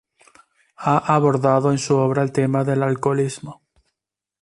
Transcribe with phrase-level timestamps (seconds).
[0.77, 3.61] Ha abordado en su obra el tema del alcoholismo.